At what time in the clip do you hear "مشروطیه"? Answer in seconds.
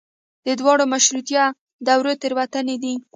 0.93-1.43